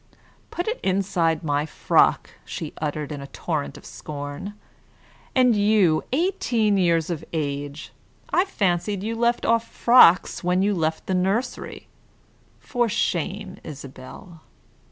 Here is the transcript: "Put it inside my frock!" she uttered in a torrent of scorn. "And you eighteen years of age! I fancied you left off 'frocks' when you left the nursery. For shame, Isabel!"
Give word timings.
"Put 0.49 0.67
it 0.67 0.79
inside 0.81 1.43
my 1.43 1.67
frock!" 1.67 2.31
she 2.43 2.73
uttered 2.81 3.11
in 3.11 3.21
a 3.21 3.27
torrent 3.27 3.77
of 3.77 3.85
scorn. 3.85 4.55
"And 5.35 5.55
you 5.55 6.03
eighteen 6.11 6.75
years 6.77 7.11
of 7.11 7.23
age! 7.33 7.91
I 8.33 8.45
fancied 8.45 9.03
you 9.03 9.15
left 9.15 9.45
off 9.45 9.67
'frocks' 9.67 10.43
when 10.43 10.63
you 10.63 10.73
left 10.73 11.05
the 11.05 11.13
nursery. 11.13 11.85
For 12.59 12.89
shame, 12.89 13.59
Isabel!" 13.63 14.41